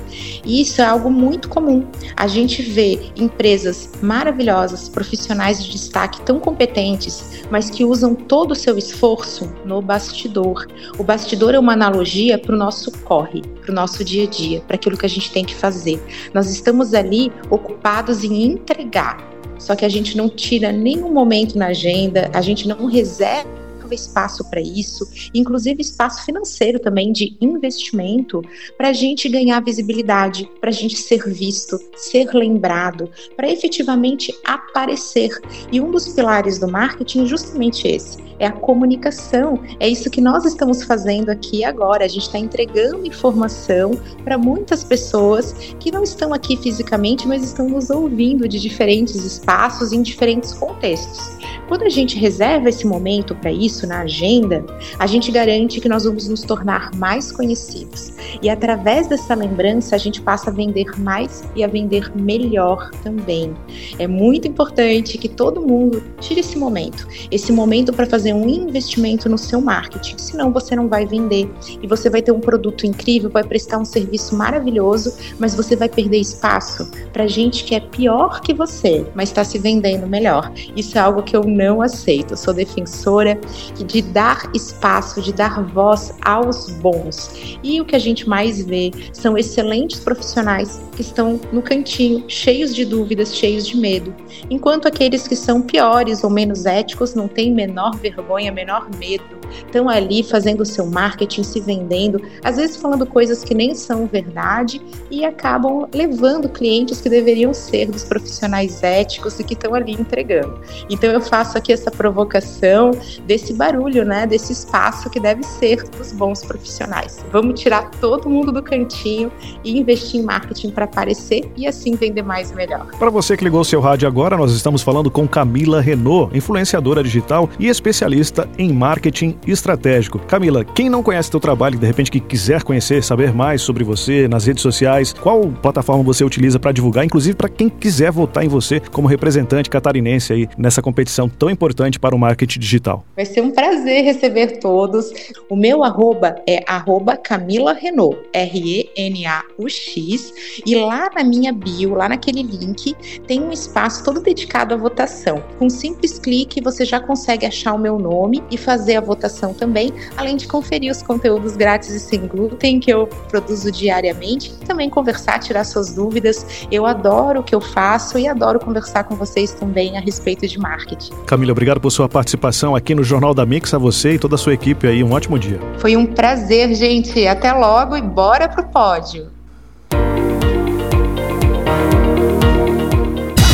E 0.45 0.61
isso 0.61 0.81
é 0.81 0.85
algo 0.85 1.09
muito 1.09 1.49
comum. 1.49 1.85
A 2.15 2.27
gente 2.27 2.61
vê 2.61 3.11
empresas 3.15 3.89
maravilhosas, 4.01 4.87
profissionais 4.89 5.63
de 5.63 5.71
destaque 5.71 6.21
tão 6.21 6.39
competentes, 6.39 7.43
mas 7.49 7.69
que 7.69 7.83
usam 7.83 8.15
todo 8.15 8.51
o 8.51 8.55
seu 8.55 8.77
esforço 8.77 9.51
no 9.65 9.81
bastidor. 9.81 10.67
O 10.97 11.03
bastidor 11.03 11.55
é 11.55 11.59
uma 11.59 11.73
analogia 11.73 12.37
para 12.37 12.53
o 12.53 12.57
nosso 12.57 12.91
corre, 12.99 13.41
para 13.61 13.71
o 13.71 13.75
nosso 13.75 14.03
dia 14.03 14.23
a 14.23 14.27
dia, 14.27 14.61
para 14.61 14.75
aquilo 14.75 14.97
que 14.97 15.05
a 15.05 15.09
gente 15.09 15.31
tem 15.31 15.43
que 15.43 15.55
fazer. 15.55 16.01
Nós 16.33 16.49
estamos 16.49 16.93
ali 16.93 17.31
ocupados 17.49 18.23
em 18.23 18.43
entregar, 18.43 19.17
só 19.57 19.75
que 19.75 19.85
a 19.85 19.89
gente 19.89 20.15
não 20.17 20.29
tira 20.29 20.71
nenhum 20.71 21.11
momento 21.11 21.57
na 21.57 21.67
agenda, 21.67 22.29
a 22.33 22.41
gente 22.41 22.67
não 22.67 22.85
reserva 22.85 23.64
espaço 23.93 24.43
para 24.49 24.61
isso, 24.61 25.07
inclusive 25.33 25.81
espaço 25.81 26.25
financeiro 26.25 26.79
também 26.79 27.11
de 27.11 27.37
investimento, 27.39 28.41
para 28.77 28.89
a 28.89 28.93
gente 28.93 29.29
ganhar 29.29 29.59
visibilidade, 29.61 30.49
para 30.59 30.69
a 30.69 30.73
gente 30.73 30.97
ser 30.97 31.27
visto, 31.27 31.79
ser 31.95 32.33
lembrado, 32.33 33.09
para 33.35 33.49
efetivamente 33.49 34.33
aparecer. 34.43 35.29
E 35.71 35.79
um 35.79 35.91
dos 35.91 36.07
pilares 36.09 36.59
do 36.59 36.67
marketing 36.67 37.23
é 37.23 37.25
justamente 37.25 37.87
esse: 37.87 38.17
é 38.39 38.47
a 38.47 38.51
comunicação. 38.51 39.59
É 39.79 39.87
isso 39.87 40.09
que 40.09 40.21
nós 40.21 40.45
estamos 40.45 40.83
fazendo 40.83 41.29
aqui 41.29 41.63
agora. 41.63 42.05
A 42.05 42.07
gente 42.07 42.23
está 42.23 42.39
entregando 42.39 43.05
informação 43.05 43.91
para 44.23 44.37
muitas 44.37 44.83
pessoas 44.83 45.53
que 45.79 45.91
não 45.91 46.03
estão 46.03 46.33
aqui 46.33 46.57
fisicamente, 46.57 47.27
mas 47.27 47.43
estão 47.43 47.69
nos 47.69 47.89
ouvindo 47.89 48.47
de 48.47 48.59
diferentes 48.59 49.15
espaços, 49.15 49.91
em 49.91 50.01
diferentes 50.01 50.53
contextos. 50.53 51.35
Quando 51.67 51.83
a 51.83 51.89
gente 51.89 52.17
reserva 52.17 52.69
esse 52.69 52.85
momento 52.85 53.35
para 53.35 53.51
isso 53.51 53.74
na 53.83 54.01
agenda, 54.01 54.63
a 54.99 55.07
gente 55.07 55.31
garante 55.31 55.81
que 55.81 55.89
nós 55.89 56.03
vamos 56.03 56.27
nos 56.27 56.41
tornar 56.41 56.91
mais 56.95 57.31
conhecidos. 57.31 58.13
E 58.41 58.49
através 58.49 59.07
dessa 59.07 59.33
lembrança, 59.33 59.95
a 59.95 59.97
gente 59.97 60.21
passa 60.21 60.49
a 60.49 60.53
vender 60.53 60.99
mais 60.99 61.43
e 61.55 61.63
a 61.63 61.67
vender 61.67 62.11
melhor 62.15 62.91
também. 63.03 63.55
É 63.97 64.07
muito 64.07 64.47
importante 64.47 65.17
que 65.17 65.27
todo 65.27 65.61
mundo 65.61 66.03
tire 66.19 66.41
esse 66.41 66.57
momento, 66.57 67.07
esse 67.31 67.51
momento 67.51 67.91
para 67.91 68.05
fazer 68.05 68.33
um 68.33 68.47
investimento 68.47 69.27
no 69.27 69.37
seu 69.37 69.59
marketing, 69.59 70.17
senão 70.17 70.51
você 70.51 70.75
não 70.75 70.87
vai 70.87 71.05
vender 71.05 71.49
e 71.81 71.87
você 71.87 72.09
vai 72.09 72.21
ter 72.21 72.31
um 72.31 72.39
produto 72.39 72.85
incrível, 72.85 73.29
vai 73.29 73.43
prestar 73.43 73.77
um 73.77 73.85
serviço 73.85 74.35
maravilhoso, 74.35 75.13
mas 75.39 75.55
você 75.55 75.75
vai 75.75 75.89
perder 75.89 76.19
espaço 76.19 76.89
para 77.11 77.27
gente 77.27 77.63
que 77.63 77.75
é 77.75 77.79
pior 77.79 78.41
que 78.41 78.53
você, 78.53 79.05
mas 79.15 79.29
está 79.29 79.43
se 79.43 79.57
vendendo 79.57 80.07
melhor. 80.07 80.51
Isso 80.75 80.97
é 80.97 81.01
algo 81.01 81.23
que 81.23 81.35
eu 81.35 81.43
não 81.43 81.81
aceito. 81.81 82.33
Eu 82.33 82.37
sou 82.37 82.53
defensora 82.53 83.39
de 83.73 84.01
dar 84.01 84.49
espaço, 84.53 85.21
de 85.21 85.33
dar 85.33 85.63
voz 85.63 86.13
aos 86.23 86.69
bons. 86.81 87.57
E 87.63 87.79
o 87.81 87.85
que 87.85 87.95
a 87.95 87.99
gente 87.99 88.27
mais 88.27 88.63
vê 88.63 88.91
são 89.13 89.37
excelentes 89.37 89.99
profissionais 89.99 90.81
que 90.95 91.01
estão 91.01 91.39
no 91.51 91.61
cantinho, 91.61 92.23
cheios 92.27 92.73
de 92.73 92.85
dúvidas, 92.85 93.35
cheios 93.35 93.67
de 93.67 93.77
medo, 93.77 94.13
enquanto 94.49 94.87
aqueles 94.87 95.27
que 95.27 95.35
são 95.35 95.61
piores 95.61 96.23
ou 96.23 96.29
menos 96.29 96.65
éticos 96.65 97.13
não 97.13 97.27
têm 97.27 97.51
menor 97.51 97.95
vergonha, 97.97 98.51
menor 98.51 98.89
medo, 98.97 99.23
estão 99.65 99.89
ali 99.89 100.23
fazendo 100.23 100.61
o 100.61 100.65
seu 100.65 100.85
marketing, 100.85 101.43
se 101.43 101.59
vendendo, 101.59 102.21
às 102.43 102.57
vezes 102.57 102.77
falando 102.77 103.05
coisas 103.05 103.43
que 103.43 103.53
nem 103.53 103.75
são 103.75 104.07
verdade 104.07 104.81
e 105.09 105.25
acabam 105.25 105.87
levando 105.93 106.49
clientes 106.49 107.01
que 107.01 107.09
deveriam 107.09 107.53
ser 107.53 107.91
dos 107.91 108.03
profissionais 108.03 108.81
éticos 108.83 109.39
e 109.39 109.43
que 109.43 109.53
estão 109.53 109.73
ali 109.73 109.93
entregando. 109.93 110.59
Então 110.89 111.09
eu 111.11 111.21
faço 111.21 111.57
aqui 111.57 111.71
essa 111.73 111.91
provocação 111.91 112.91
desse 113.25 113.53
barulho, 113.55 114.05
né? 114.05 114.27
Desse 114.27 114.51
espaço 114.53 115.09
que 115.09 115.19
deve 115.19 115.43
ser 115.43 115.83
dos 115.97 116.11
bons 116.11 116.43
profissionais. 116.43 117.23
Vamos 117.31 117.59
tirar 117.59 117.89
todo 118.01 118.29
mundo 118.29 118.51
do 118.51 118.61
cantinho 118.61 119.31
e 119.63 119.79
investir 119.79 120.19
em 120.19 120.23
marketing 120.23 120.69
para 120.71 120.85
aparecer 120.85 121.49
e 121.55 121.67
assim 121.67 121.95
vender 121.95 122.23
mais 122.23 122.51
e 122.51 122.55
melhor. 122.55 122.87
Para 122.97 123.09
você 123.09 123.37
que 123.37 123.43
ligou 123.43 123.63
seu 123.63 123.79
rádio 123.79 124.07
agora, 124.07 124.37
nós 124.37 124.51
estamos 124.51 124.81
falando 124.81 125.09
com 125.09 125.27
Camila 125.27 125.81
Renault, 125.81 126.35
influenciadora 126.35 127.03
digital 127.03 127.49
e 127.59 127.67
especialista 127.67 128.47
em 128.57 128.73
marketing 128.73 129.37
estratégico. 129.47 130.19
Camila, 130.19 130.63
quem 130.63 130.89
não 130.89 131.03
conhece 131.03 131.31
teu 131.31 131.39
trabalho, 131.39 131.77
de 131.77 131.85
repente 131.85 132.11
que 132.11 132.19
quiser 132.19 132.63
conhecer, 132.63 133.03
saber 133.03 133.33
mais 133.33 133.61
sobre 133.61 133.83
você 133.83 134.27
nas 134.27 134.45
redes 134.45 134.61
sociais, 134.61 135.13
qual 135.13 135.47
plataforma 135.61 136.03
você 136.03 136.23
utiliza 136.23 136.59
para 136.59 136.71
divulgar, 136.71 137.05
inclusive 137.05 137.35
para 137.35 137.49
quem 137.49 137.69
quiser 137.69 138.11
votar 138.11 138.43
em 138.43 138.47
você 138.47 138.79
como 138.91 139.07
representante 139.07 139.69
catarinense 139.69 140.33
aí 140.33 140.47
nessa 140.57 140.81
competição 140.81 141.29
tão 141.29 141.49
importante 141.49 141.99
para 141.99 142.15
o 142.15 142.19
marketing 142.19 142.59
digital. 142.59 143.05
Vai 143.15 143.25
ser 143.25 143.41
um 143.45 143.51
prazer 143.51 144.03
receber 144.03 144.59
todos. 144.59 145.11
O 145.49 145.55
meu 145.55 145.83
arroba 145.83 146.35
é 146.47 146.63
arroba 146.67 147.15
Camila 147.15 147.73
Renault, 147.73 148.17
R-E-N-A-U-X, 148.33 150.33
e 150.65 150.75
lá 150.75 151.09
na 151.13 151.23
minha 151.23 151.53
bio, 151.53 151.93
lá 151.93 152.09
naquele 152.09 152.41
link, 152.41 152.95
tem 153.27 153.41
um 153.41 153.51
espaço 153.51 154.03
todo 154.03 154.19
dedicado 154.19 154.73
à 154.73 154.77
votação. 154.77 155.43
Com 155.59 155.67
um 155.67 155.69
simples 155.69 156.17
clique, 156.17 156.61
você 156.61 156.83
já 156.83 156.99
consegue 156.99 157.45
achar 157.45 157.73
o 157.73 157.77
meu 157.77 157.99
nome 157.99 158.43
e 158.49 158.57
fazer 158.57 158.95
a 158.95 159.01
votação 159.01 159.53
também, 159.53 159.93
além 160.17 160.35
de 160.35 160.47
conferir 160.47 160.91
os 160.91 161.03
conteúdos 161.03 161.55
grátis 161.55 161.89
e 161.89 161.99
sem 161.99 162.25
glúten 162.25 162.79
que 162.79 162.91
eu 162.91 163.07
produzo 163.29 163.71
diariamente, 163.71 164.51
e 164.61 164.65
também 164.65 164.89
conversar, 164.89 165.39
tirar 165.39 165.63
suas 165.65 165.93
dúvidas. 165.93 166.65
Eu 166.71 166.85
adoro 166.85 167.41
o 167.41 167.43
que 167.43 167.53
eu 167.53 167.61
faço 167.61 168.17
e 168.17 168.27
adoro 168.27 168.59
conversar 168.59 169.03
com 169.03 169.15
vocês 169.15 169.53
também 169.53 169.97
a 169.97 170.01
respeito 170.01 170.47
de 170.47 170.57
marketing. 170.57 171.13
Camila, 171.27 171.51
obrigado 171.51 171.79
por 171.79 171.91
sua 171.91 172.09
participação 172.09 172.75
aqui 172.75 172.95
no 172.95 173.03
Jornal 173.03 173.34
da 173.35 173.45
Mix, 173.45 173.73
a 173.73 173.77
você 173.77 174.13
e 174.13 174.19
toda 174.19 174.35
a 174.35 174.37
sua 174.37 174.53
equipe 174.53 174.87
aí. 174.87 175.03
Um 175.03 175.11
ótimo 175.11 175.37
dia. 175.37 175.59
Foi 175.77 175.95
um 175.95 176.05
prazer, 176.05 176.73
gente. 176.73 177.27
Até 177.27 177.53
logo 177.53 177.95
e 177.95 178.01
bora 178.01 178.47
pro 178.47 178.63
pódio. 178.63 179.27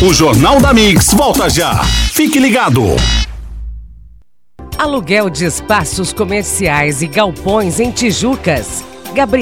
O 0.04 0.14
Jornal 0.14 0.60
da 0.60 0.74
Mix 0.74 1.14
volta 1.14 1.50
já. 1.50 1.84
Fique 1.84 2.40
ligado. 2.40 2.82
Aluguel 4.78 5.30
de 5.30 5.46
espaços 5.46 6.12
comerciais 6.12 7.04
e 7.04 7.08
galpões 7.08 7.80
em 7.80 7.92
Tijucas. 7.92 8.84
Gabriel 9.14 9.40